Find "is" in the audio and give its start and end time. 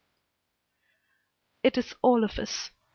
1.77-1.93